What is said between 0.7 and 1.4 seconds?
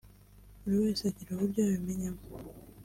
wese agira